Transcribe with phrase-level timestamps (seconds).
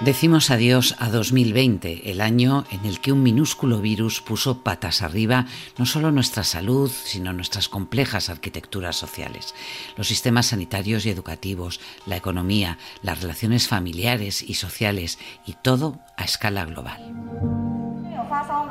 [0.00, 5.46] Decimos adiós a 2020, el año en el que un minúsculo virus puso patas arriba
[5.78, 9.54] no solo nuestra salud, sino nuestras complejas arquitecturas sociales,
[9.96, 16.24] los sistemas sanitarios y educativos, la economía, las relaciones familiares y sociales y todo a
[16.24, 17.00] escala global.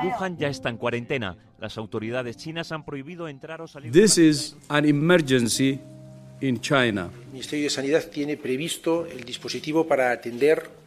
[0.04, 1.38] Wuhan ya está en cuarentena.
[1.60, 3.92] Las autoridades chinas han prohibido entrar o salir.
[3.92, 5.80] This is an emergency
[6.42, 7.10] in China.
[7.26, 10.85] El Ministerio de Sanidad tiene previsto el dispositivo para atender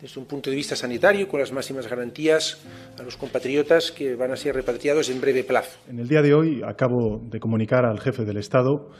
[0.00, 2.64] desde un punto de vista sanitario, con las máximas garantías
[2.98, 5.78] a los compatriotas que van a ser repatriados en breve plazo.
[5.88, 8.90] En el día de hoy acabo de comunicar al jefe del Estado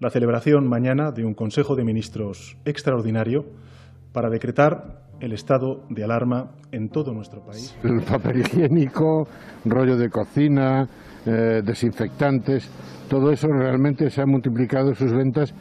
[0.00, 3.44] la celebración mañana de un Consejo de Ministros extraordinario
[4.12, 7.76] para decretar el estado de alarma en todo nuestro país.
[7.82, 9.26] El papel higiénico,
[9.64, 10.86] rollo de cocina,
[11.26, 12.70] eh, desinfectantes,
[13.08, 15.52] todo eso realmente se ha multiplicado sus ventas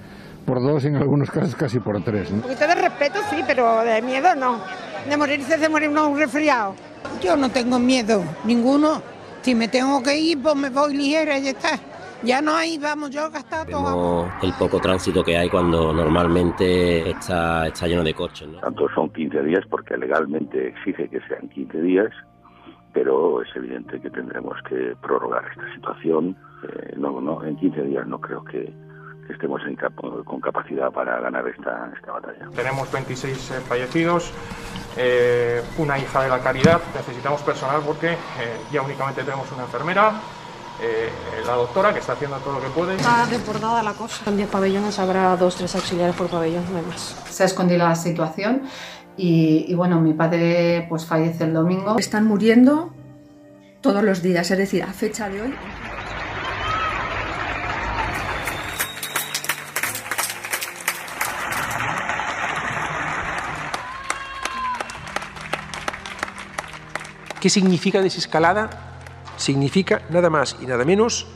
[0.45, 2.31] por dos, en algunos casos casi por tres.
[2.31, 4.59] De respeto sí, pero de miedo no.
[5.07, 6.73] De morirse de morir uno un resfriado.
[7.21, 9.01] Yo no tengo miedo, ninguno.
[9.41, 11.79] Si me tengo que ir, pues me voy ligera y ya está.
[12.23, 14.27] Ya no hay, vamos, yo he gastado todo.
[14.41, 18.47] el poco tránsito que hay cuando normalmente está, está lleno de coches.
[18.47, 18.59] ¿no?
[18.59, 22.11] Tanto son 15 días porque legalmente exige que sean 15 días,
[22.93, 26.35] pero es evidente que tendremos que prorrogar esta situación.
[26.63, 28.73] Eh, no, no, en 15 días no creo que,
[29.29, 29.61] estemos
[30.25, 32.49] con capacidad para ganar esta, esta batalla.
[32.55, 34.31] Tenemos 26 eh, fallecidos,
[34.95, 38.17] eh, una hija de la caridad, necesitamos personal porque eh,
[38.71, 40.13] ya únicamente tenemos una enfermera,
[41.43, 42.95] la doctora que está haciendo todo lo que puede.
[42.97, 44.29] Está desbordada la cosa.
[44.29, 47.19] En 10 pabellones habrá dos, tres auxiliares por pabellón, no hay más.
[47.27, 48.61] Se ha escondido la situación
[49.17, 51.97] y, y, bueno, mi padre pues fallece el domingo.
[51.97, 52.93] Están muriendo
[53.81, 55.55] todos los días, es decir, a fecha de hoy.
[67.39, 68.69] ¿Qué significa desescalada?
[69.37, 71.27] Significa nada más y nada menos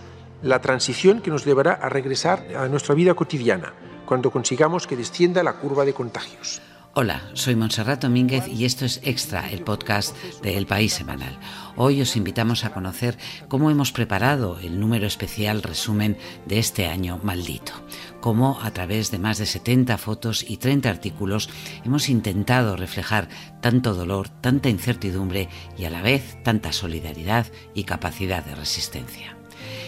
[0.41, 3.73] la transición que nos llevará a regresar a nuestra vida cotidiana,
[4.07, 6.62] cuando consigamos que descienda la curva de contagios.
[6.94, 10.13] Hola, soy Monserrat Domínguez y esto es Extra, el podcast
[10.44, 11.40] de El País Semanal.
[11.78, 17.18] Hoy os invitamos a conocer cómo hemos preparado el número especial resumen de este año
[17.24, 17.72] maldito.
[18.19, 21.50] Cómo a través de más de 70 fotos y 30 artículos
[21.85, 23.30] hemos intentado reflejar
[23.62, 25.47] tanto dolor, tanta incertidumbre
[25.78, 29.38] y a la vez tanta solidaridad y capacidad de resistencia.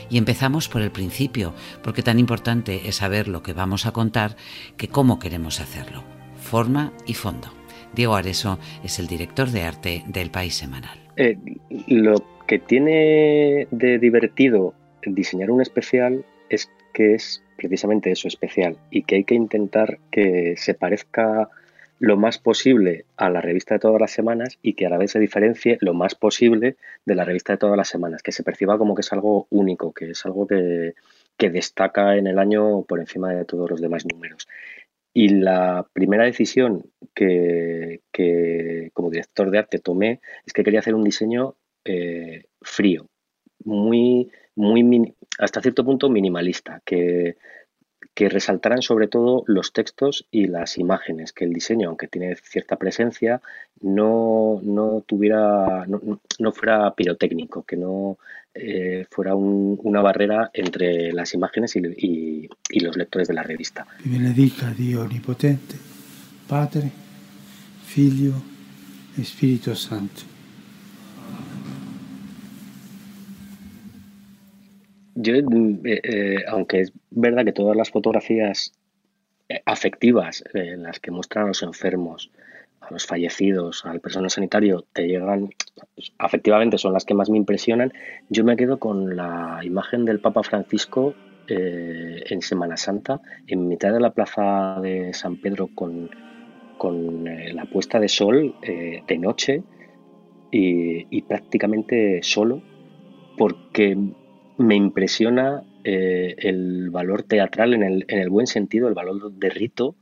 [0.10, 1.54] Y empezamos por el principio,
[1.84, 4.38] porque tan importante es saber lo que vamos a contar
[4.78, 6.23] que cómo queremos hacerlo
[6.54, 7.48] forma y fondo.
[7.96, 11.00] Diego Areso es el director de arte del País Semanal.
[11.18, 11.36] Eh,
[11.88, 19.02] lo que tiene de divertido diseñar un especial es que es precisamente eso, especial, y
[19.02, 21.50] que hay que intentar que se parezca
[21.98, 25.10] lo más posible a la revista de todas las semanas y que a la vez
[25.10, 28.78] se diferencie lo más posible de la revista de todas las semanas, que se perciba
[28.78, 30.94] como que es algo único, que es algo que,
[31.36, 34.48] que destaca en el año por encima de todos los demás números.
[35.14, 38.02] Y la primera decisión que,
[38.94, 43.08] como director de arte tomé es que quería hacer un diseño eh, frío,
[43.64, 47.36] muy, muy hasta cierto punto minimalista, que,
[48.14, 52.76] que resaltaran sobre todo los textos y las imágenes, que el diseño, aunque tiene cierta
[52.78, 53.42] presencia,
[53.82, 58.18] no, no tuviera, no, fuera pirotécnico, que no
[58.54, 62.50] eh, fuera una barrera entre las imágenes y,
[62.80, 63.86] los lectores de la revista.
[64.04, 65.76] Y benedica Dio Onipotente,
[66.48, 66.92] Padre,
[67.86, 68.34] Figlio
[69.18, 70.33] Espíritu Santo.
[75.16, 75.44] Yo, eh,
[75.84, 78.74] eh, aunque es verdad que todas las fotografías
[79.66, 82.32] afectivas en las que muestran a los enfermos,
[82.82, 85.50] a los fallecidos, al personal sanitario, te llegan,
[86.18, 87.94] afectivamente son las que más me impresionan.
[88.30, 91.16] Yo me quedo con la imagen del Papa Francisco
[91.48, 96.10] eh, en Semana Santa, en mitad de la plaza de San Pedro con,
[96.78, 99.64] con eh, la puesta de sol eh, de noche
[100.52, 102.62] y, prácticamente solo,
[103.38, 103.98] porque
[104.58, 109.96] me impresiona el valor teatral en el, en el buen sentido, el valor de rito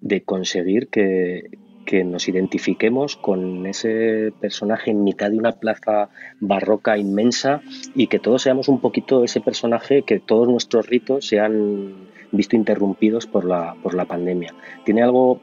[0.00, 1.50] de conseguir que,
[1.86, 6.10] que nos identifiquemos con ese personaje en mitad de una plaza
[6.40, 7.62] barroca inmensa
[7.94, 12.56] y que todos seamos un poquito ese personaje, que todos nuestros ritos se han visto
[12.56, 14.52] interrumpidos por la, por la pandemia.
[14.84, 15.40] Tiene algo,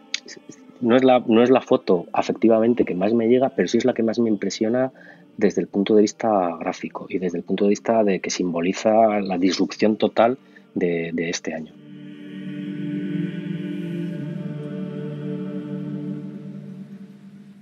[0.81, 3.85] no es, la, no es la foto afectivamente que más me llega, pero sí es
[3.85, 4.91] la que más me impresiona
[5.37, 9.19] desde el punto de vista gráfico y desde el punto de vista de que simboliza
[9.19, 10.37] la disrupción total
[10.75, 11.73] de este año.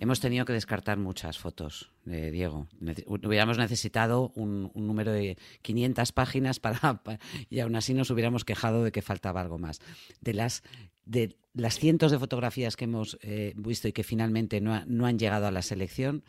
[0.02, 2.68] Hemos tenido que descartar muchas fotos, de Diego.
[3.08, 7.04] hubiéramos necesitado un, número de 500 páginas para,
[7.52, 9.80] y aún así nos hubiéramos quejado de que faltaba algo más.
[10.20, 10.64] De las,
[11.06, 15.20] de las cientos de fotografías que hemos eh, visto y que finalmente no, no, han
[15.20, 16.24] llegado a la selección,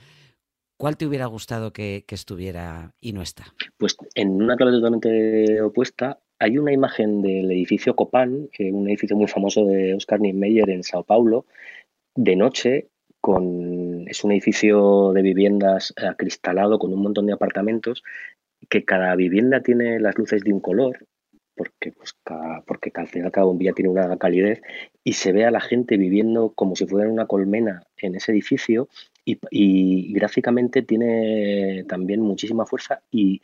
[0.82, 3.44] ¿cuál te hubiera gustado que, estuviera y no está?
[3.78, 9.28] Pues en una clave totalmente opuesta, hay una imagen del edificio Copán, un edificio muy
[9.28, 11.46] famoso de Oscar Niemeyer en Sao Paulo,
[12.16, 12.88] de noche
[13.20, 18.02] con, es un edificio de viviendas acristalado con un montón de apartamentos
[18.68, 21.06] que cada vivienda tiene las luces de un color
[21.54, 22.16] porque, pues,
[22.66, 24.60] porque al final cada bombilla tiene una calidez
[25.04, 28.88] y se ve a la gente viviendo como si fuera una colmena en ese edificio
[29.24, 33.40] y, gráficamente tiene también muchísima fuerza y,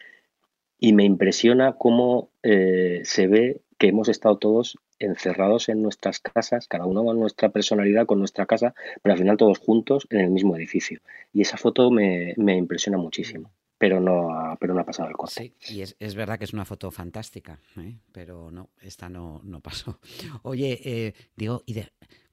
[0.80, 6.86] me impresiona cómo eh, se ve que hemos estado todos encerrados en nuestras casas, cada
[6.86, 10.56] uno con nuestra personalidad, con nuestra casa, pero al final todos juntos en el mismo
[10.56, 11.00] edificio.
[11.32, 15.54] Y esa foto me, impresiona muchísimo, pero no ha, pero no ha pasado el corte.
[15.60, 17.96] Sí, y es, verdad que es una foto fantástica, ¿eh?
[18.12, 20.00] pero no, esta no, no pasó.
[20.42, 21.80] Oye, eh, digo, y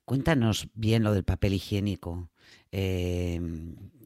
[0.03, 2.29] cuéntanos bien lo del papel higiénico.
[2.71, 3.39] Eh,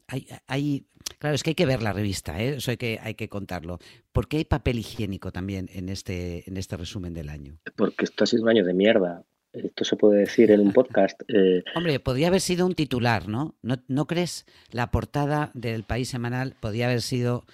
[0.06, 0.86] hay, hay,
[1.18, 2.56] claro, es que hay que ver la revista, ¿eh?
[2.56, 3.78] eso hay que, hay que contarlo.
[4.12, 7.58] ¿Por qué hay papel higiénico también en este, en este resumen del año?
[7.76, 9.24] Porque esto ha sido un año de mierda.
[9.52, 11.22] Esto se puede decir en un podcast.
[11.32, 11.62] Eh.
[11.74, 13.54] Hombre, podría haber sido un titular, ¿no?
[13.62, 14.06] ¿no?
[14.06, 14.46] crees?
[14.72, 17.44] La portada del País Semanal podría haber sido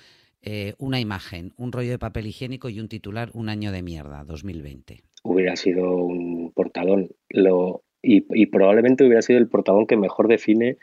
[0.43, 4.25] eh, una imagen, un rollo de papel higiénico y un titular, un año de mierda,
[4.25, 5.03] 2020.
[5.25, 7.11] Hubiera sido un portalón.
[7.29, 10.79] Lo, y, y probablemente hubiera sido el portalón que mejor define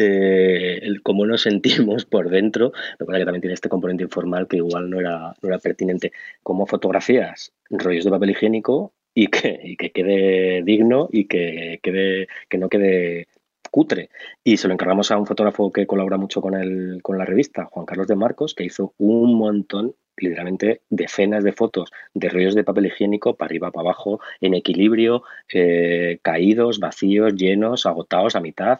[0.00, 4.58] eh, el cómo nos sentimos por dentro, lo que también tiene este componente informal que
[4.58, 6.12] igual no era, no era pertinente,
[6.44, 12.68] como fotografías, rollos de papel higiénico y que, quede digno y que, quede, que no
[12.68, 13.26] quede
[13.68, 14.10] cutre.
[14.44, 17.64] Y se lo encargamos a un fotógrafo que colabora mucho con, el, con la revista,
[17.64, 22.62] Juan Carlos de Marcos, que hizo un montón, literalmente decenas de fotos de rollos de
[22.62, 28.78] papel higiénico para arriba, para abajo, en equilibrio, eh, caídos, vacíos, llenos, agotados a mitad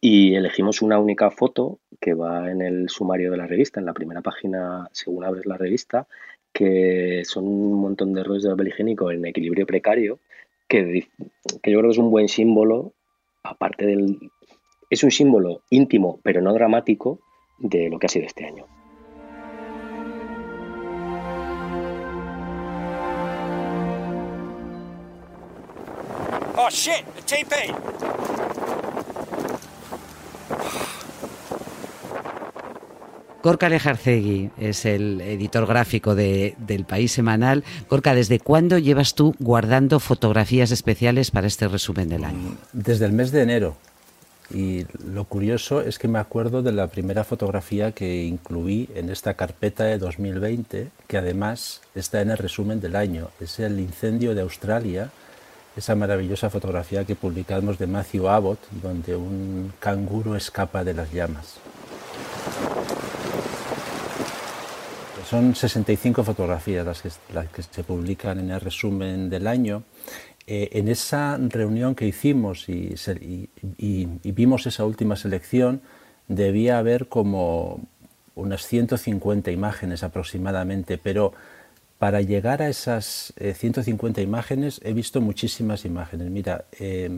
[0.00, 3.94] y elegimos una única foto que va en el sumario de la revista, en la
[3.94, 6.08] primera página, según abres la revista,
[6.54, 10.20] que son un montón de rollos de papel higiénico en equilibrio precario,
[10.68, 11.08] que,
[11.62, 12.94] que yo creo que es un buen símbolo,
[13.42, 14.18] aparte del...
[14.88, 17.18] Es un símbolo íntimo, pero no dramático,
[17.58, 18.66] de lo que ha sido este año.
[26.56, 27.04] Oh shit,
[33.44, 37.62] Gorka Lejarcegui es el editor gráfico de, del País Semanal.
[37.90, 42.56] Gorka, ¿desde cuándo llevas tú guardando fotografías especiales para este resumen del año?
[42.72, 43.76] Desde el mes de enero.
[44.50, 49.34] Y lo curioso es que me acuerdo de la primera fotografía que incluí en esta
[49.34, 53.28] carpeta de 2020, que además está en el resumen del año.
[53.40, 55.10] Es el incendio de Australia,
[55.76, 61.58] esa maravillosa fotografía que publicamos de Matthew Abbott, donde un canguro escapa de las llamas.
[65.24, 69.84] Son 65 fotografías las que, las que se publican en el resumen del año.
[70.46, 72.94] Eh, en esa reunión que hicimos y,
[74.22, 75.80] vimos esa última selección,
[76.28, 77.80] debía haber como
[78.34, 81.32] unas 150 imágenes aproximadamente, pero
[81.98, 86.30] para llegar a esas 150 eh, imágenes he visto muchísimas imágenes.
[86.30, 87.10] Mira, eh,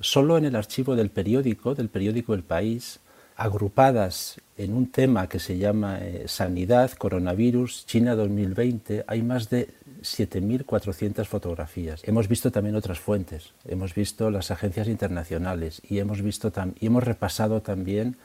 [0.00, 3.00] solo en el archivo del periódico, del periódico El País,
[3.40, 9.70] agrupadas en un tema que se llama eh, Sanidad, Coronavirus, China 2020, hay más de
[10.02, 12.02] 7.400 fotografías.
[12.04, 17.02] Hemos visto también otras fuentes, hemos visto las agencias internacionales y hemos, visto y hemos
[17.02, 18.16] repasado también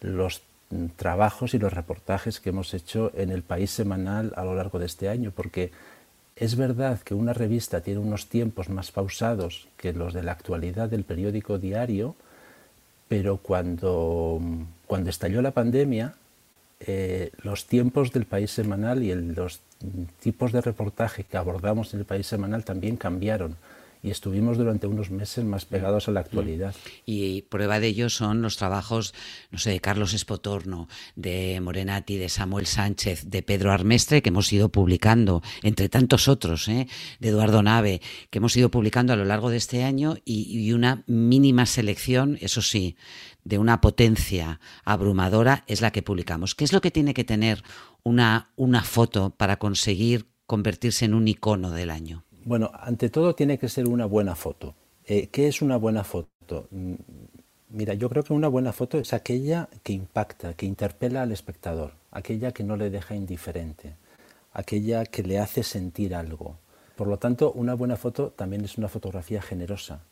[0.00, 0.40] los
[0.70, 4.78] mm, trabajos y los reportajes que hemos hecho en el país semanal a lo largo
[4.78, 5.72] de este año, porque
[6.36, 10.88] es verdad que una revista tiene unos tiempos más pausados que los de la actualidad
[10.88, 12.16] del periódico diario,
[13.14, 14.40] pero cuando,
[14.88, 16.14] cuando estalló la pandemia,
[16.80, 19.60] eh, los tiempos del país semanal y los
[20.18, 23.54] tipos de reportaje que abordamos en el país semanal también cambiaron
[24.04, 26.74] y estuvimos durante unos meses más pegados a la actualidad.
[26.74, 26.88] Mm.
[27.06, 29.14] Y prueba de ello son los trabajos,
[29.50, 34.52] no sé, de Carlos Espotorno, de Morenati, de Samuel Sánchez, de Pedro Armestre, que hemos
[34.52, 36.86] ido publicando, entre tantos otros, ¿eh?
[37.18, 41.02] de Eduardo Nave, que hemos ido publicando a lo largo de este año y, una
[41.06, 42.96] mínima selección, eso sí,
[43.42, 46.54] de una potencia abrumadora es la que publicamos.
[46.54, 47.62] ¿Qué es lo que tiene que tener
[48.02, 52.24] una, una foto para conseguir convertirse en un icono del año?
[52.44, 54.74] Bueno, ante todo tiene que ser una buena foto.
[55.06, 56.68] Eh, ¿Qué es una buena foto?
[56.70, 56.94] Mm,
[57.74, 61.94] Mira, yo creo que una buena foto es aquella que impacta, que interpela al espectador,
[62.12, 63.96] aquella que no le deja indiferente,
[64.52, 66.56] aquella que le hace sentir algo.
[66.94, 70.04] Por lo tanto, una buena foto también es una fotografía generosa,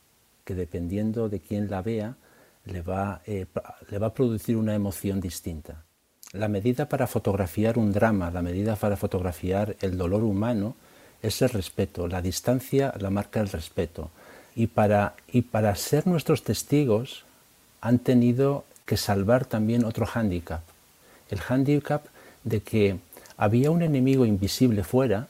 [0.45, 2.17] que dependiendo de quién la vea,
[2.65, 3.47] le va, eh,
[3.89, 5.85] le va a producir una emoción distinta.
[6.33, 10.75] La medida para fotografiar un drama, la medida para fotografiar el dolor humano,
[11.23, 12.09] es el respeto.
[12.09, 14.11] La distancia la marca el respeto.
[14.55, 17.25] Y para, y para ser nuestros testigos
[17.81, 20.61] han tenido que salvar también otro hándicap.
[21.31, 22.05] El hándicap
[22.45, 22.99] de que
[23.37, 25.29] había un enemigo invisible fuera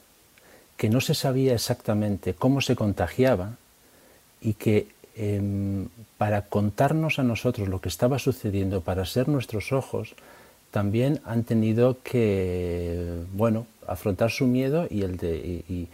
[0.77, 3.57] que no se sabía exactamente cómo se contagiaba
[4.41, 10.15] y que em, para contarnos a nosotros lo que estaba sucediendo, para ser nuestros ojos,
[10.71, 15.89] también han tenido que bueno, afrontar su miedo y, el de,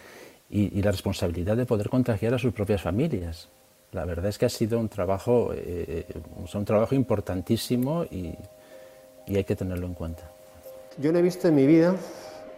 [0.51, 3.49] y, la responsabilidad de poder contagiar a sus propias familias.
[3.93, 6.05] La verdad es que ha sido un trabajo, eh,
[6.55, 8.35] un trabajo importantísimo y,
[9.27, 10.31] y hay que tenerlo en cuenta.
[10.99, 11.95] Yo no he visto en mi vida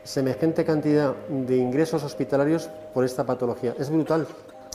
[0.04, 3.74] semejante cantidad de ingresos hospitalarios por esta patología.
[3.78, 4.26] Es brutal.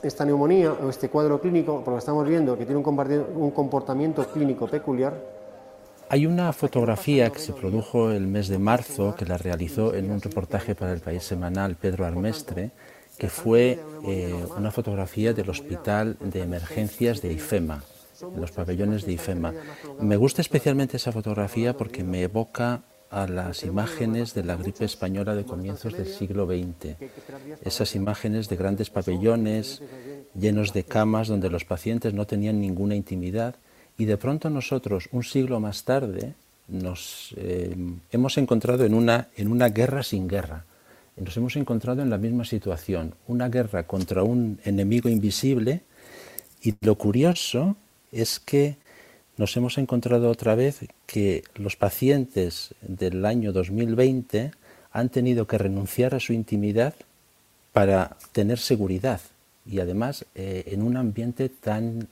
[0.03, 5.13] Esta neumonía o este cuadro clínico, porque estamos viendo que tiene un comportamiento clínico peculiar,
[6.15, 10.21] hay una fotografía que se produjo el mes de marzo, que la realizó en un
[10.21, 12.71] reportaje para el país semanal Pedro Armestre,
[13.17, 17.83] que fue eh, una fotografía del Hospital de Emergencias de IFEMA,
[18.21, 19.53] en los pabellones de IFEMA.
[19.99, 25.35] Me gusta especialmente esa fotografía porque me evoca a las imágenes de la gripe española
[25.35, 26.95] de comienzos del siglo XX.
[27.61, 29.83] Esas imágenes de grandes pabellones
[30.33, 33.55] llenos de camas donde los pacientes no tenían ninguna intimidad
[33.97, 36.33] y de pronto nosotros, un siglo más tarde,
[36.67, 37.75] nos eh,
[38.11, 40.65] hemos encontrado en una, en una guerra sin guerra.
[41.17, 45.81] Nos hemos encontrado en la misma situación, una guerra contra un enemigo invisible
[46.61, 47.77] y lo curioso
[48.11, 48.75] es que
[49.37, 54.51] nos hemos encontrado otra vez que los pacientes del año 2020
[54.91, 56.95] han tenido que renunciar a su intimidad
[57.71, 59.21] para tener seguridad
[59.65, 62.07] y además eh, en un ambiente tan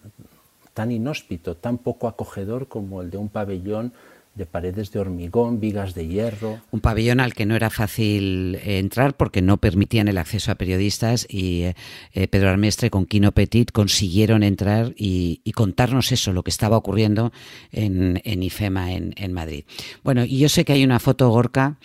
[0.74, 3.94] tan inhóspito, tan poco acogedor como el de un pabellón
[4.36, 6.60] de paredes de hormigón, vigas de hierro.
[6.72, 10.56] Un pabellón al que no era fácil eh, entrar porque no permitían el acceso a
[10.56, 11.76] periodistas y eh,
[12.14, 17.32] eh, Pedro Armestre con Quino Petit consiguieron entrar y, contarnos eso, lo que estaba ocurriendo
[17.72, 19.66] en, IFEMA en, Madrid.
[20.04, 21.78] Bueno, y yo sé que hay una foto, Gorka,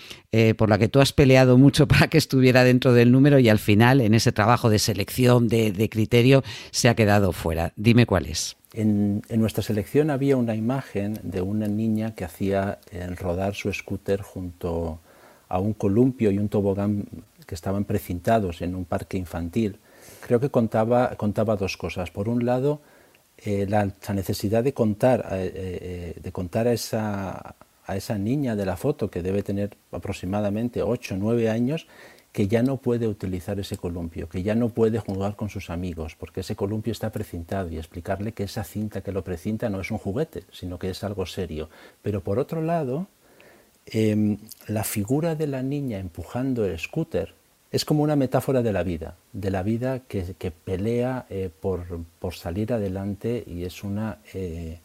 [0.57, 3.59] por la que tú has peleado mucho para que estuviera dentro del número y al
[3.59, 7.75] final, en ese trabajo de selección, de criterio, se ha quedado fuera.
[7.77, 8.58] Dime cuál es.
[8.75, 14.21] En, nuestra selección había una imagen de una niña que hacía eh, rodar su scooter
[14.21, 15.01] junto
[15.49, 17.07] a un columpio y un tobogán
[17.47, 19.79] que estaban precintados en un parque infantil.
[20.27, 22.11] Creo que contaba, contaba dos cosas.
[22.11, 22.81] Por un lado,
[23.39, 27.55] eh, la, necesidad de contar, eh, de contar a, esa,
[27.87, 31.87] a esa niña de la foto, que debe tener aproximadamente 8 o 9 años,
[32.39, 36.15] que ya no puede utilizar ese columpio, que ya no puede jugar con sus amigos,
[36.15, 39.91] porque ese columpio está precintado y explicarle que esa cinta que lo precinta no es
[39.91, 41.69] un juguete, sino que es algo serio.
[42.01, 43.09] Pero por otro lado,
[43.87, 47.35] em, la figura de la niña empujando el scooter
[47.73, 52.35] es como una metáfora de la vida, de la vida que, pelea eh, por, por,
[52.35, 54.19] salir adelante y es una...
[54.33, 54.79] Eh,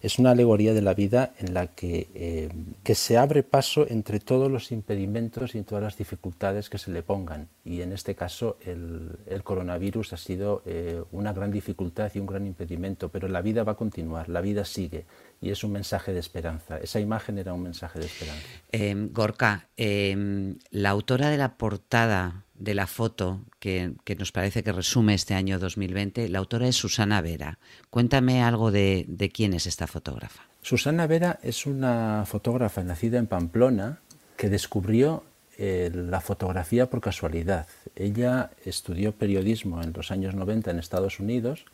[0.00, 2.48] es una alegoría de la vida en la que, eh,
[2.82, 7.02] que, se abre paso entre todos los impedimentos y todas las dificultades que se le
[7.02, 7.48] pongan.
[7.64, 12.46] Y en este caso el, coronavirus ha sido eh, una gran dificultad y un gran
[12.46, 15.04] impedimento, pero la vida va a continuar, la vida sigue
[15.40, 16.78] y es un mensaje de esperanza.
[16.78, 18.42] Esa imagen era un mensaje de esperanza.
[18.72, 24.70] Em, Gorka, em, la autora de la portada de la foto que, nos parece que
[24.70, 27.58] resume este año 2020, la autora es Susana Vera.
[27.88, 30.42] Cuéntame algo de, quién es esta fotógrafa.
[30.60, 34.00] Susana Vera es una fotógrafa nacida en Pamplona
[34.36, 35.24] que descubrió
[35.56, 37.66] eh, la fotografía por casualidad.
[37.96, 41.64] Ella estudió periodismo en los años 90 en Estados Unidos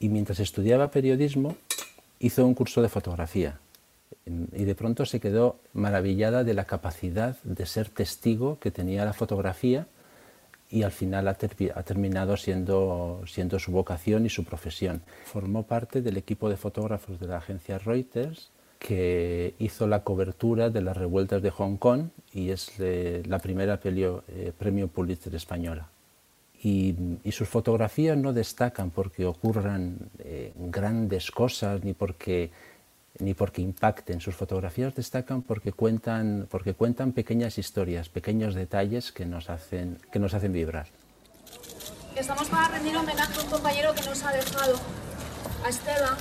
[0.00, 1.56] y mientras estudiaba periodismo
[2.18, 3.60] hizo un curso de fotografía
[4.26, 9.12] y de pronto se quedó maravillada de la capacidad de ser testigo que tenía la
[9.12, 9.86] fotografía
[10.72, 15.02] y al final ha, terminado siendo, siendo su vocación y su profesión.
[15.26, 20.80] Formó parte del equipo de fotógrafos de la agencia Reuters que hizo la cobertura de
[20.80, 25.88] las revueltas de Hong Kong y es la primera eh, premio Pulitzer española.
[26.64, 26.96] Y,
[27.30, 32.50] sus fotografías no destacan porque ocurran eh, grandes cosas ni porque
[33.18, 34.20] ni porque impacten.
[34.20, 40.18] Sus fotografías destacan porque cuentan, porque cuentan pequeñas historias, pequeños detalles que nos hacen, que
[40.18, 40.86] nos hacen vibrar.
[42.16, 44.74] Estamos para rendir homenaje a un compañero que nos ha dejado,
[45.64, 46.16] a Esteban,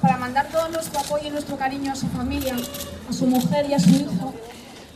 [0.00, 2.56] para mandar todo nuestro apoyo y nuestro cariño a su familia,
[3.08, 4.34] a su mujer y a su hijo.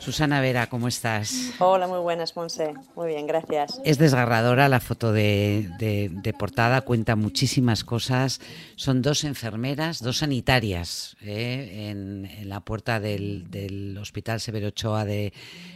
[0.05, 1.55] Susana Vera, ¿cómo estás?
[1.59, 2.75] Hola, muy buenas, Monse.
[2.95, 3.81] Muy bien, gracias.
[3.87, 8.43] Es desgarradora la foto de, portada, cuenta muchísimas cosas.
[8.77, 11.89] Son dos enfermeras, dos sanitarias, ¿eh?
[11.89, 15.33] en, la puerta del, Hospital Severo Ochoa de,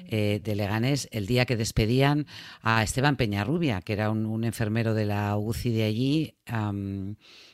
[0.09, 2.27] eh, de, Leganés, el día que despedían
[2.61, 6.35] a Esteban Peñarrubia, que era un, enfermero de la UCI de allí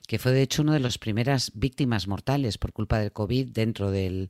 [0.06, 3.90] que fue de hecho una de las primeras víctimas mortales por culpa del COVID dentro
[3.90, 4.28] del,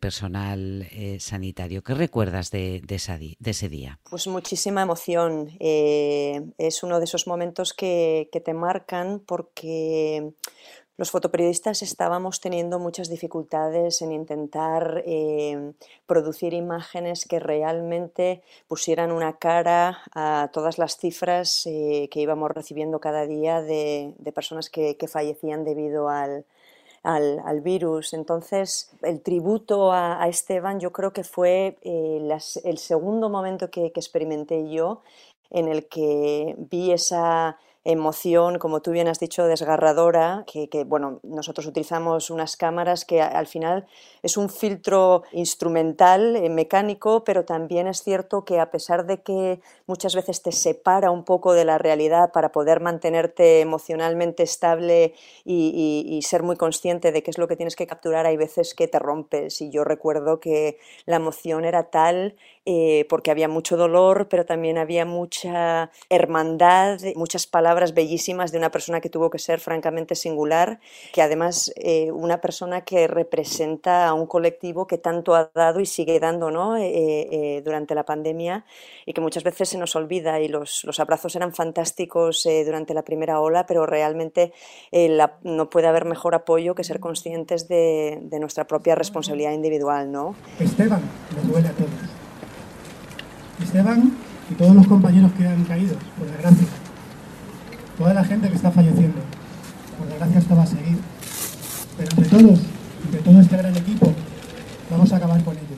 [0.00, 1.82] personal eh, sanitario.
[1.82, 4.00] ¿Qué recuerdas de, de, ese día?
[4.10, 5.50] Pues muchísima emoción.
[5.60, 10.32] Eh, es uno de esos momentos que, que te marcan porque
[10.98, 15.72] los fotoperiodistas estábamos teniendo muchas dificultades en intentar eh,
[16.06, 22.98] producir imágenes que realmente pusieran una cara a todas las cifras eh, que íbamos recibiendo
[22.98, 26.44] cada día de, personas que, fallecían debido al,
[27.62, 28.12] virus.
[28.12, 32.28] Entonces, el tributo a, Esteban yo creo que fue eh,
[32.64, 35.02] el segundo momento que experimenté yo
[35.50, 37.56] en el que vi esa
[37.88, 43.46] emoción, como tú bien has dicho, desgarradora, que, bueno, nosotros utilizamos unas cámaras que al
[43.46, 43.86] final
[44.22, 49.60] es un filtro instrumental, eh, mecánico, pero también es cierto que a pesar de que
[49.86, 55.14] muchas veces te separa un poco de la realidad para poder mantenerte emocionalmente estable
[55.46, 58.86] y, ser muy consciente de qué es lo que tienes que capturar, hay veces que
[58.86, 59.62] te rompes.
[59.62, 62.36] Y yo recuerdo que la emoción era tal
[62.70, 68.70] eh, porque había mucho dolor, pero también había mucha hermandad, muchas palabras bellísimas de una
[68.70, 70.78] persona que tuvo que ser francamente singular,
[71.14, 75.86] que además eh, una persona que representa a un colectivo que tanto ha dado y
[75.86, 76.76] sigue dando ¿no?
[76.76, 78.66] Eh, durante la pandemia
[79.06, 83.02] y que muchas veces se nos olvida y los, los abrazos eran fantásticos durante la
[83.02, 84.52] primera ola, pero realmente
[85.42, 90.12] no puede haber mejor apoyo que ser conscientes de, de nuestra propia responsabilidad individual.
[90.12, 90.34] ¿no?
[90.60, 91.00] Esteban,
[91.34, 92.07] me duele a todos
[93.68, 94.16] Esteban
[94.50, 96.66] y todos los compañeros que han caído, por desgracia.
[97.98, 99.20] Toda la gente que está falleciendo,
[99.98, 100.96] por desgracia esto va a seguir.
[101.98, 102.60] Pero entre todos,
[103.04, 104.10] entre todo este gran equipo,
[104.90, 105.76] vamos a acabar con ello.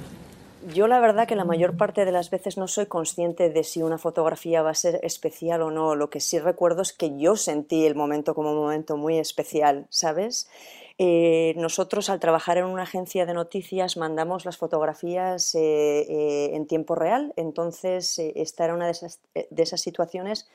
[0.72, 3.82] Yo la verdad que la mayor parte de las veces no soy consciente de si
[3.82, 5.96] una fotografía va a ser especial o no.
[5.96, 9.86] Lo que sí recuerdo es que yo sentí el momento como un momento muy especial,
[9.88, 10.48] ¿sabes?
[11.02, 15.60] Eh, nosotros al trabajar en una agencia de noticias mandamos las fotografías eh,
[16.06, 20.50] eh, en tiempo real, entonces esta era una de esas, de esas situaciones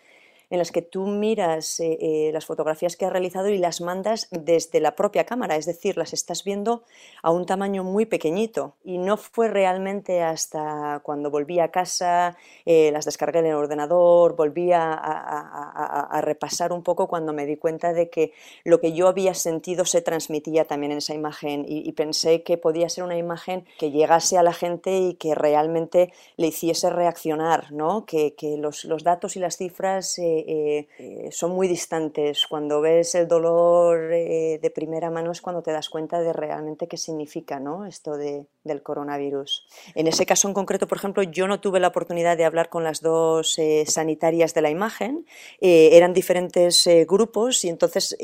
[0.49, 4.27] en las que tú miras eh, eh, las fotografías que has realizado y las mandas
[4.31, 6.84] desde la propia cámara, es decir, las estás viendo
[7.21, 8.75] a un tamaño muy pequeñito.
[8.84, 14.36] Y no fue realmente hasta cuando volví a casa, eh, las descargué en el ordenador,
[14.36, 19.34] volví a, repasar un poco cuando me di cuenta de que lo que yo había
[19.34, 23.91] sentido se transmitía también en esa imagen y, pensé que podía ser una imagen que
[23.91, 28.05] llegase a la gente y que realmente le hiciese reaccionar, ¿no?
[28.05, 32.47] que, los, datos y las cifras eh, eh, son muy distantes.
[32.47, 36.87] Cuando ves el dolor eh, de primera mano es cuando te das cuenta de realmente
[36.87, 37.85] qué significa ¿no?
[37.85, 39.67] esto de, del coronavirus.
[39.93, 42.83] En ese caso en concreto, por ejemplo, yo no tuve la oportunidad de hablar con
[42.83, 45.25] las dos sanitarias de la imagen.
[45.59, 48.17] eran diferentes grupos y entonces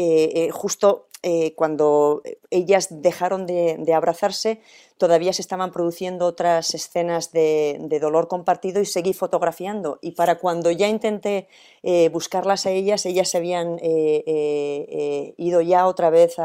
[0.52, 1.08] justo
[1.56, 4.62] cuando ellas dejaron de, de abrazarse,
[5.02, 9.98] todavía se estaban produciendo otras escenas de, dolor compartido y seguí fotografiando.
[10.00, 11.48] Y para cuando ya intenté
[11.82, 16.36] eh, buscarlas a ellas, ellas se habían eh, eh, ido ya otra vez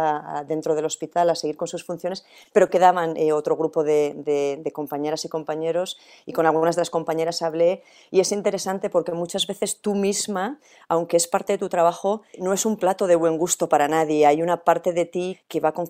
[0.49, 5.29] dentro del hospital a seguir con sus funciones, pero quedaban otro grupo de, compañeras y
[5.29, 7.83] compañeros y con algunas de las compañeras hablé.
[8.11, 12.55] Y es interesante porque muchas veces tú misma, aunque es parte de tu trabajo, no
[12.55, 14.25] es un plato de buen gusto para nadie.
[14.25, 15.87] Hay una parte de ti que va con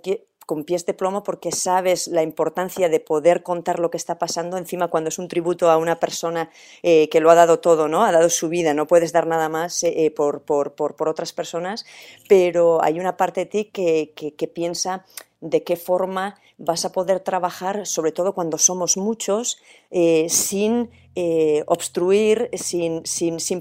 [0.46, 4.56] con pies de plomo porque sabes la importancia de poder contar lo que está pasando
[4.56, 6.50] encima cuando es un tributo a una persona
[6.84, 8.04] eh, que lo ha dado todo, ¿no?
[8.04, 11.84] Ha dado su vida, no puedes dar nada más eh, por, por, por, otras personas,
[12.28, 15.04] pero hay una parte de ti que, que piensa
[15.40, 19.58] de qué forma vas a poder trabajar, sobre todo cuando somos muchos,
[19.90, 23.02] eh, sin eh, obstruir, sin,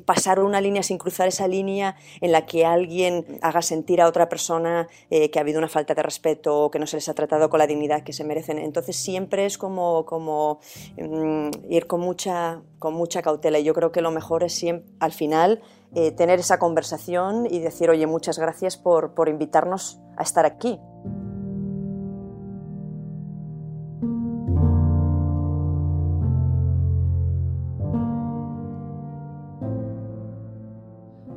[0.06, 4.30] pasar una línea, sin cruzar esa línea en la que alguien haga sentir a otra
[4.30, 7.14] persona eh, que ha habido una falta de respeto o que no se les ha
[7.14, 8.58] tratado con la dignidad que se merecen.
[8.58, 10.60] Entonces siempre es como,
[10.98, 12.62] mm, ir con mucha,
[13.22, 15.62] cautela y yo creo que lo mejor es siempre, al final
[16.18, 20.78] tener esa conversación y decir, oye, muchas gracias por invitarnos a estar aquí.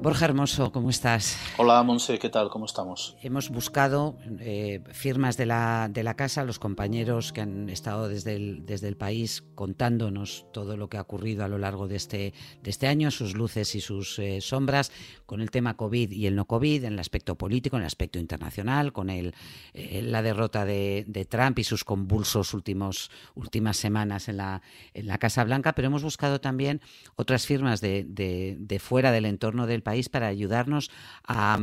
[0.09, 1.37] Borja Hermoso, ¿cómo estás?
[1.59, 2.49] Hola, Monse, ¿qué tal?
[2.49, 3.15] ¿Cómo estamos?
[3.21, 8.37] Hemos buscado eh, firmas de la, de la casa, los compañeros que han estado desde
[8.37, 12.33] el, desde el país contándonos todo lo que ha ocurrido a lo largo de este,
[12.63, 14.93] de este año, sus luces y sus eh, sombras,
[15.27, 18.19] con el tema COVID y el no COVID, en el aspecto político, en el aspecto
[18.19, 19.35] internacional, con el,
[19.75, 24.63] eh, la derrota de, de, Trump y sus convulsos últimos, últimas semanas en la,
[24.95, 26.81] en la Casa Blanca, pero hemos buscado también
[27.17, 30.91] otras firmas de, de, de fuera del entorno del país para ayudarnos
[31.27, 31.59] a,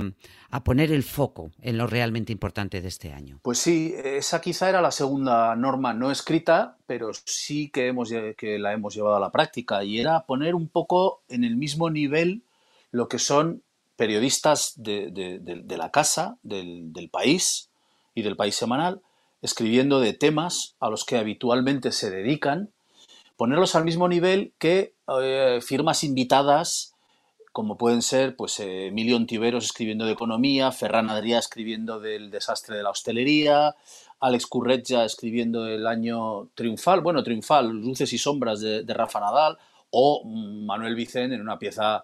[0.63, 3.39] poner el foco en lo realmente importante de este año.
[3.41, 8.59] Pues sí, esa quizá era la segunda norma no escrita, pero sí que, hemos, que
[8.59, 12.43] la hemos llevado a la práctica, y era poner un poco en el mismo nivel
[12.91, 13.63] lo que son
[13.95, 17.69] periodistas de, la casa, del, del país
[18.13, 19.01] y del país semanal,
[19.41, 22.71] escribiendo de temas a los que habitualmente se dedican,
[23.37, 26.94] ponerlos al mismo nivel que eh, firmas invitadas
[27.55, 32.75] como pueden ser pues eh, Emilio Ontiveros escribiendo de economía, Ferran Adrià escribiendo del desastre
[32.75, 33.77] de la hostelería,
[34.19, 39.57] Alex Curretja escribiendo del año triunfal, bueno, triunfal, luces y sombras de, Rafa Nadal,
[39.89, 42.03] o Manuel Vicente en una pieza,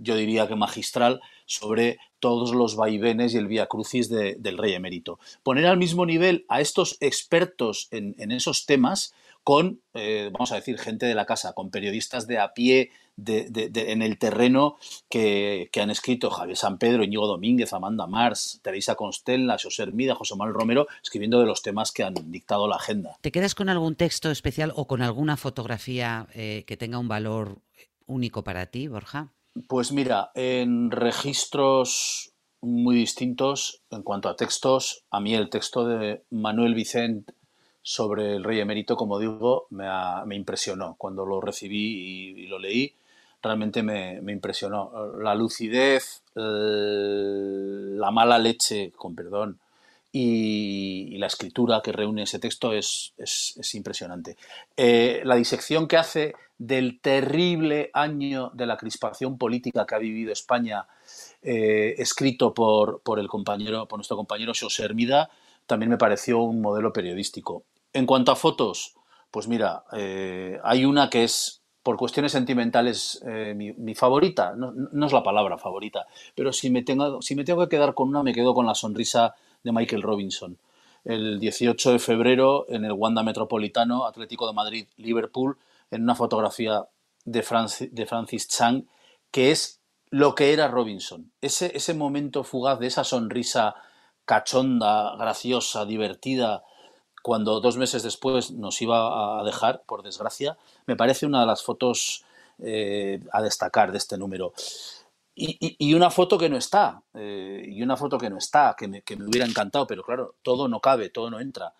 [0.00, 4.74] yo diría que magistral, sobre todos los vaivenes y el vía crucis de, del rey
[4.74, 5.20] emérito.
[5.44, 10.56] Poner al mismo nivel a estos expertos en, en esos temas con, eh, vamos a
[10.56, 14.16] decir, gente de la casa, con periodistas de a pie de, de, de, en el
[14.16, 14.78] terreno
[15.10, 20.14] que, que, han escrito Javier San Pedro, Íñigo Domínguez, Amanda Mars, Teresa Constella, José Hermida,
[20.14, 23.18] José Manuel Romero, escribiendo de los temas que han dictado la agenda.
[23.20, 27.58] ¿Te quedas con algún texto especial o con alguna fotografía eh, que tenga un valor
[28.06, 29.32] único para ti, Borja?
[29.66, 36.22] Pues mira, en registros muy distintos en cuanto a textos, a mí el texto de
[36.30, 37.34] Manuel Vicente
[37.82, 40.94] sobre el rey emérito, como digo, me, ha, me impresionó.
[40.98, 42.94] Cuando lo recibí y, y lo leí,
[43.42, 45.12] realmente me, me, impresionó.
[45.20, 49.58] La lucidez, la mala leche, con perdón,
[50.12, 54.36] y, la escritura que reúne ese texto es, es, es impresionante.
[54.76, 60.32] Eh, la disección que hace del terrible año de la crispación política que ha vivido
[60.32, 60.86] España,
[61.42, 65.30] eh, escrito por, por, el compañero, por nuestro compañero José Hermida,
[65.66, 67.62] también me pareció un modelo periodístico.
[67.92, 68.94] En cuanto a fotos,
[69.30, 71.57] pues mira, eh, hay una que es,
[71.88, 76.82] por cuestiones sentimentales, eh, mi, favorita, no, no, es la palabra favorita, pero si me,
[76.82, 80.02] tengo, si me tengo que quedar con una, me quedo con la sonrisa de Michael
[80.02, 80.58] Robinson.
[81.02, 85.56] El 18 de febrero, en el Wanda Metropolitano, Atlético de Madrid, Liverpool,
[85.90, 86.84] en una fotografía
[87.24, 88.84] de, Francis, de Francis Chang,
[89.30, 91.32] que es lo que era Robinson.
[91.40, 93.76] Ese, ese momento fugaz de esa sonrisa
[94.26, 96.64] cachonda, graciosa, divertida,
[97.22, 101.62] cuando dos meses después nos iba a dejar, por desgracia, me parece una de las
[101.62, 102.24] fotos
[102.60, 104.52] eh, a destacar de este número.
[105.40, 109.02] Y, una foto que no está, eh, y una foto que no está, que me,
[109.02, 111.74] que me, hubiera encantado, pero claro, todo no cabe, todo no entra.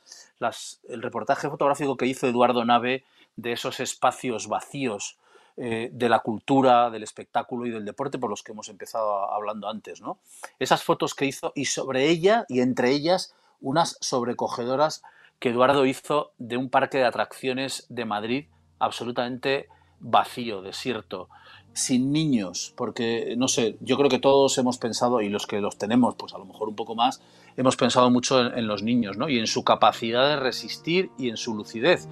[0.88, 3.03] El reportaje fotográfico que hizo Eduardo Nave
[3.35, 5.18] de esos espacios vacíos
[5.57, 9.68] eh, de la cultura, del espectáculo y del deporte por los que hemos empezado hablando
[9.68, 10.20] antes, ¿no?
[10.61, 15.03] Esas fotos que hizo y sobre ella y entre ellas unas sobrecogedoras
[15.38, 18.46] que Eduardo hizo de un parque de atracciones de Madrid
[18.79, 19.68] absolutamente
[20.01, 21.29] vacío, desierto,
[21.72, 25.79] sin niños, porque no sé, yo creo que todos hemos pensado, y los que los
[25.79, 27.20] tenemos, pues a lo mejor un poco más,
[27.57, 29.29] hemos pensado mucho en, los niños, ¿no?
[29.29, 32.09] Y en su capacidad de resistir y en su lucidez.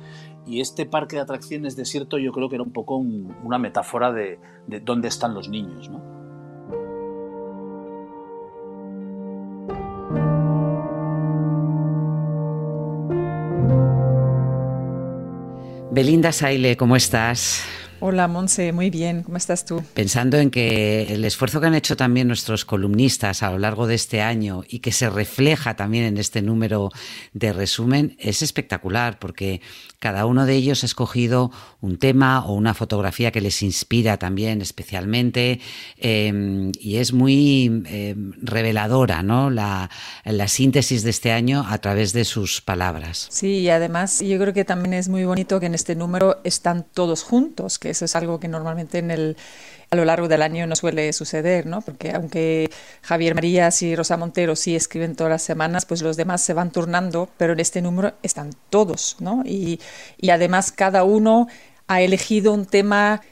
[0.47, 4.13] Y este parque de atracciones desierto yo creo que era un poco un, una metáfora
[4.13, 6.26] de, de dónde están los niños, ¿no?
[15.97, 17.65] Belinda Saile, ¿cómo estás?
[17.99, 19.23] Hola, Monse, muy bien.
[19.23, 19.83] ¿Cómo estás tú?
[19.95, 23.95] Pensando en que el esfuerzo que han hecho también nuestros columnistas a lo largo de
[23.95, 26.91] este año y que se refleja también en este número
[27.33, 29.63] de resumen es espectacular porque
[29.99, 34.61] cada uno de ellos ha escogido un tema o una fotografía que les inspira también
[34.61, 35.61] especialmente
[35.97, 39.51] eh, y es muy eh, reveladora ¿no?
[39.51, 39.91] La,
[40.25, 43.27] la, síntesis de este año a través de sus palabras.
[43.31, 46.87] Sí, y además yo creo que también es muy bonito que en este número están
[46.93, 49.37] todos juntos, eso es algo que normalmente en el
[49.91, 51.81] a lo largo del año no suele suceder, ¿no?
[51.81, 52.71] Porque aunque
[53.03, 56.73] Javier Marías y Rosa Montero sí escriben todas las semanas, pues los demás se van
[56.73, 59.43] turnando, pero en este número están todos, ¿no?
[59.45, 59.81] Y,
[60.19, 61.47] y además cada uno
[61.87, 63.23] ha elegido un tema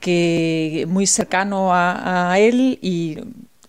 [0.00, 3.18] que muy cercano a, él y,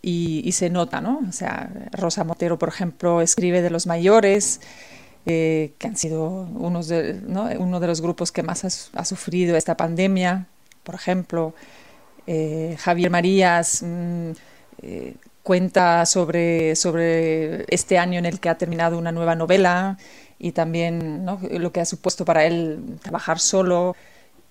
[0.02, 1.22] y, y, se nota, ¿no?
[1.28, 4.62] O sea, Rosa Montero, por ejemplo, escribe de los mayores,
[5.26, 10.48] eh, que han sido uno de los grupos que más ha, sufrido esta pandemia,
[10.84, 11.54] por ejemplo.
[12.28, 14.32] Eh, Javier Marías mm,
[15.44, 19.98] cuenta sobre, sobre este año en el que ha terminado una nueva novela
[20.40, 23.96] y también lo que ha supuesto para él trabajar solo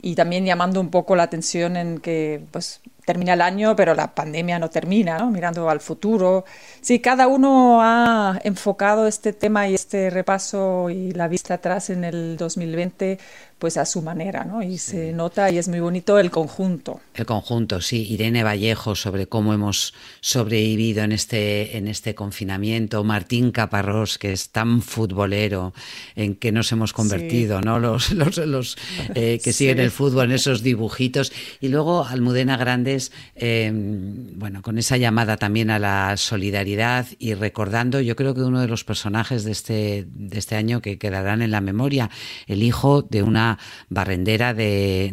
[0.00, 4.14] y también llamando un poco la atención en que pues termina el año, pero la
[4.14, 5.30] pandemia no termina, ¿no?
[5.30, 6.44] mirando al futuro.
[6.80, 12.04] Sí, cada uno ha enfocado este tema y este repaso y la vista atrás en
[12.04, 13.18] el 2020
[13.64, 14.62] pues a su manera, ¿no?
[14.62, 17.00] Y se nota y es muy bonito el conjunto.
[17.14, 18.06] El conjunto, sí.
[18.10, 23.02] Irene Vallejo sobre cómo hemos sobrevivido en este, en este confinamiento.
[23.04, 25.72] Martín Caparrós, que es tan futbolero,
[26.14, 27.78] en que nos hemos convertido, ¿no?
[27.78, 28.76] Los, los, los
[29.14, 31.32] eh, que siguen el fútbol en esos dibujitos.
[31.58, 38.02] Y luego Almudena Grandes, em, bueno, con esa llamada también a la solidaridad y recordando,
[38.02, 41.50] yo creo que uno de los personajes de este, de este año que quedarán en
[41.50, 42.10] la memoria,
[42.46, 43.53] el hijo de una
[43.88, 45.12] barrendera de,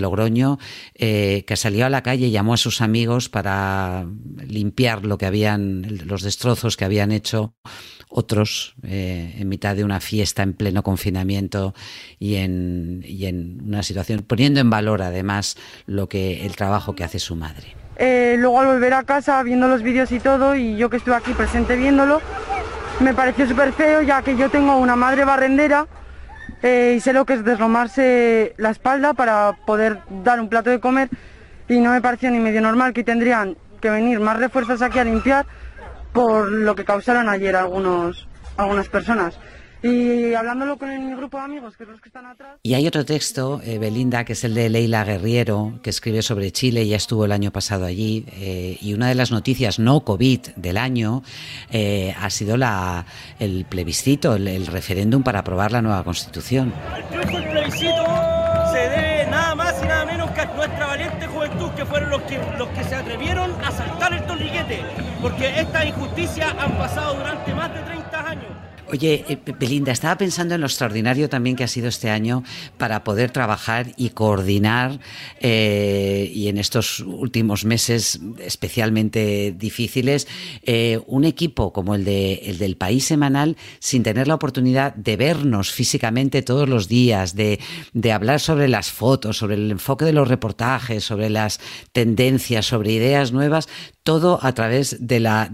[0.00, 0.58] Logroño
[0.94, 4.06] eh, que salió a la calle y llamó a sus amigos para
[4.46, 7.54] limpiar lo que habían, los destrozos que habían hecho
[8.08, 11.74] otros eh, en mitad de una fiesta en pleno confinamiento
[12.18, 17.04] y en, y en una situación, poniendo en valor además lo que el trabajo que
[17.04, 17.74] hace su madre.
[17.96, 21.14] Eh, luego al volver a casa viendo los vídeos y todo y yo que estuve
[21.14, 22.20] aquí presente viéndolo
[23.00, 25.86] me pareció súper feo ya que yo tengo una madre barrendera
[26.62, 30.80] eh, y sé lo que es deslomarse la espalda para poder dar un plato de
[30.80, 31.08] comer
[31.68, 35.04] y no me pareció ni medio normal que tendrían que venir más refuerzos aquí a
[35.04, 35.46] limpiar
[36.12, 39.38] por lo que causaron ayer algunos, algunas personas.
[39.86, 42.58] Y hablándolo con mi grupo de amigos, que es los que están atrás.
[42.62, 46.50] Y hay otro texto, eh, Belinda, que es el de Leila Guerriero, que escribe sobre
[46.50, 48.24] Chile, ya estuvo el año pasado allí.
[48.32, 51.22] Eh, y una de las noticias no COVID del año
[51.70, 53.06] eh, ha sido la,
[53.38, 56.72] el plebiscito, el, referéndum para aprobar la nueva constitución.
[57.12, 58.04] El plebiscito
[58.72, 62.22] se debe nada más y nada menos que a nuestra valiente juventud, que fueron los
[62.22, 64.80] que, los que se atrevieron a saltar el torniquete,
[65.22, 67.95] porque estas injusticias han pasado durante más de 30 años.
[68.88, 72.44] Oye, eh, Belinda, estaba pensando en lo extraordinario también que ha sido este año
[72.78, 75.00] para poder trabajar y coordinar,
[75.40, 80.28] eh, y en estos últimos meses especialmente difíciles,
[80.62, 85.16] eh, un equipo como el, de, el del País Semanal sin tener la oportunidad de
[85.16, 87.58] vernos físicamente todos los días, de,
[87.92, 91.58] de hablar sobre las fotos, sobre el enfoque de los reportajes, sobre las
[91.92, 93.68] tendencias, sobre ideas nuevas,
[94.06, 95.50] todo a través de la,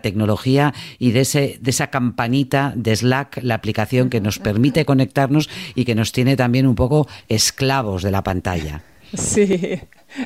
[0.00, 5.96] tecnología y de, esa campanita de Slack, la aplicación que nos permite conectarnos y que
[5.96, 8.82] nos tiene también un poco esclavos de la pantalla.
[9.12, 9.80] Sí,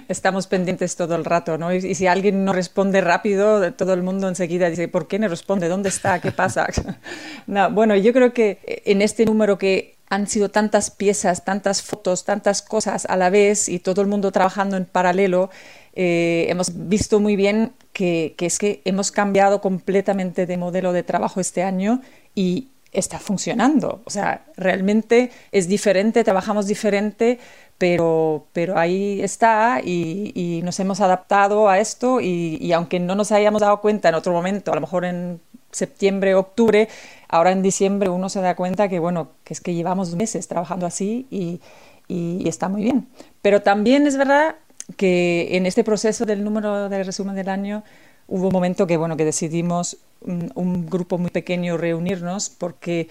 [0.09, 1.73] estamos pendientes todo el rato, ¿no?
[1.73, 5.69] Y, si alguien no responde rápido, todo el mundo enseguida dice, ¿por qué no responde?
[5.69, 6.21] ¿Dónde está?
[6.21, 6.67] ¿Qué pasa?
[7.47, 12.25] no, bueno, yo creo que en este número que han sido tantas piezas, tantas fotos,
[12.25, 15.49] tantas cosas a la vez y todo el mundo trabajando en paralelo,
[15.95, 21.41] eh, hemos visto muy bien que, es que hemos cambiado completamente de modelo de trabajo
[21.41, 22.01] este año
[22.35, 24.03] y está funcionando.
[24.05, 27.39] O sea, realmente es diferente, trabajamos diferente,
[27.79, 33.33] pero, pero ahí está y, nos hemos adaptado a esto y, y, aunque no nos
[33.33, 35.41] hayamos dado cuenta en otro momento, a lo mejor en
[35.73, 36.89] septiembre, octubre,
[37.29, 40.87] ahora en diciembre uno se da cuenta que, bueno, que es que llevamos meses trabajando
[40.87, 41.61] así y,
[42.09, 43.09] y está muy bien.
[43.41, 44.57] Pero también es verdad
[44.97, 47.83] que en este proceso del número de resumen del año
[48.29, 53.09] hubo un momento que, bueno, que decidimos un, grupo muy pequeño reunirnos porque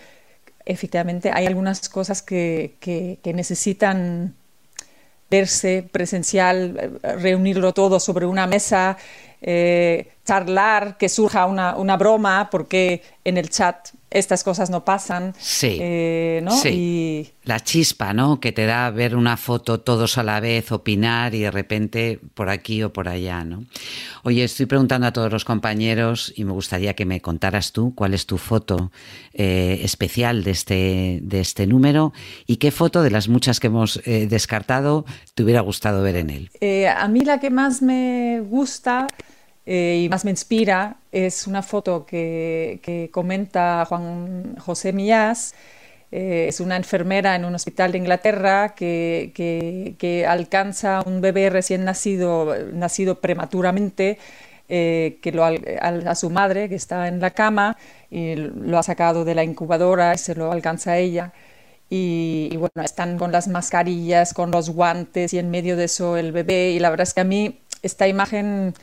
[0.65, 4.36] efectivamente hay algunas cosas que, que, necesitan
[5.30, 8.98] verse presencial, reunirlo todo sobre una mesa,
[9.42, 15.34] eh, charlar, que surja una, una, broma, porque en el chat estas cosas no pasan.
[15.38, 15.78] Sí.
[15.80, 16.56] Eh, ¿no?
[16.65, 17.30] Y...
[17.43, 18.39] La chispa, ¿no?
[18.39, 22.50] Que te da ver una foto todos a la vez, opinar y de repente por
[22.50, 23.65] aquí o por allá, ¿no?
[24.24, 28.13] Oye, estoy preguntando a todos los compañeros y me gustaría que me contaras tú cuál
[28.13, 28.91] es tu foto
[29.34, 32.13] eh, especial de este, de este número
[32.45, 36.30] y qué foto de las muchas que hemos eh, descartado te hubiera gustado ver en
[36.30, 36.50] él.
[36.88, 39.08] a mí la que más me gusta
[39.65, 45.54] eh, y más me inspira es una foto que, comenta Juan José Millás.
[46.12, 49.32] Eh, es una enfermera en un hospital de Inglaterra que,
[50.00, 54.17] que, alcanza un bebé recién nacido, nacido prematuramente,
[54.69, 57.78] eh, que lo, a, su madre, que está en la cama,
[58.10, 61.34] y lo ha sacado de la incubadora y se lo alcanza a ella.
[61.89, 66.17] Y, y, bueno, están con las mascarillas, con los guantes y en medio de eso
[66.17, 66.72] el bebé.
[66.72, 68.74] Y la verdad es que a mí esta imagen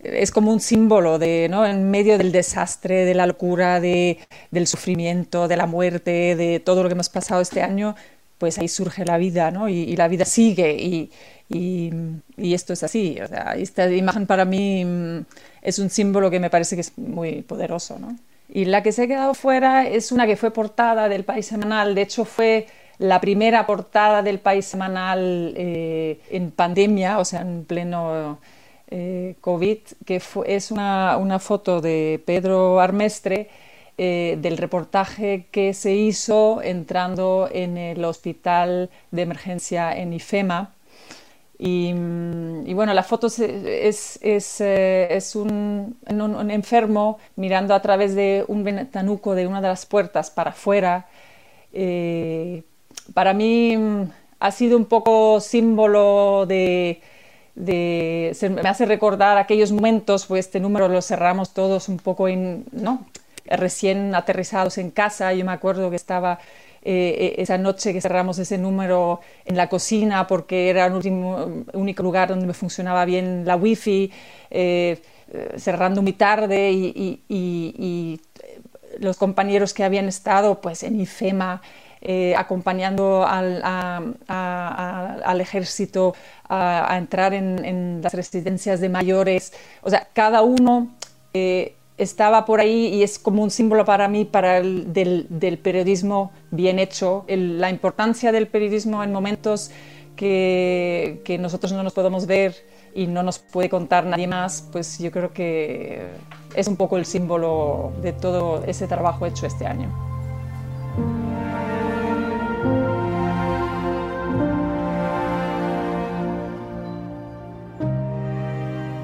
[0.00, 1.66] es como un símbolo de, ¿no?
[1.66, 4.18] En medio del desastre, de la locura, de,
[4.50, 7.96] del sufrimiento, de la muerte, de todo lo que hemos pasado este año,
[8.38, 9.68] pues ahí surge la vida, ¿no?
[9.68, 11.10] Y, la vida sigue y,
[11.48, 13.18] y, esto es así.
[13.22, 15.24] O sea, esta imagen para mí mm,
[15.62, 18.16] es un símbolo que me parece que es muy poderoso, ¿no?
[18.48, 21.94] Y la que se ha quedado fuera es una que fue portada del País Semanal,
[21.94, 22.66] de hecho fue
[22.98, 28.38] la primera portada del País Semanal eh, en pandemia, o sea, en pleno
[28.90, 33.50] eh, COVID, que es una, una, foto de Pedro Armestre
[33.98, 40.74] eh, del reportaje que se hizo entrando en el hospital de emergencia en IFEMA.
[41.58, 41.92] Y,
[42.72, 49.34] bueno, la foto es, es, es, un, un, enfermo mirando a través de un ventanuco
[49.34, 51.08] de una de las puertas para afuera.
[53.12, 54.02] para mí mm,
[54.40, 57.02] ha sido un poco símbolo de,
[57.58, 63.06] me hace recordar aquellos momentos, pues este número lo cerramos todos un poco en, ¿no?
[63.50, 65.32] recién aterrizados en casa.
[65.32, 66.38] Yo me acuerdo que estaba
[66.82, 72.02] eh, esa noche que cerramos ese número en la cocina porque era el último, único
[72.02, 74.12] lugar donde me funcionaba bien la wifi,
[74.50, 75.00] eh,
[75.56, 78.20] cerrando muy tarde y,
[79.00, 81.62] los compañeros que habían estado pues en IFEMA
[82.00, 83.62] eh, acompañando al,
[84.28, 86.14] al ejército
[86.48, 89.52] a, entrar en, las residencias de mayores.
[89.82, 90.88] O sea, cada uno
[91.34, 96.30] eh, estaba por ahí y es como un símbolo para mí para el, del, periodismo
[96.50, 99.70] bien hecho, la importancia del periodismo en momentos
[100.14, 102.54] que, que nosotros no nos podemos ver
[102.94, 106.06] y no nos puede contar nadie más, pues yo creo que
[106.54, 110.17] es un poco el símbolo de todo ese trabajo hecho este año.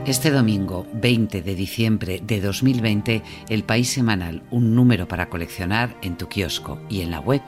[0.07, 6.19] Este domingo 20 de diciembre de 2020, El País Semanal, un número para coleccionar en
[6.19, 7.41] tu kiosco y en la web.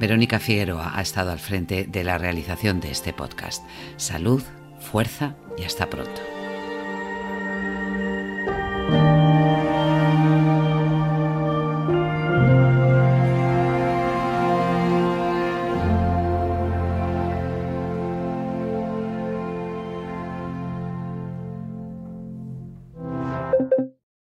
[0.00, 3.62] Verónica Figueroa ha estado al frente de la realización de este podcast.
[3.98, 4.42] Salud,
[4.80, 6.37] fuerza y hasta pronto.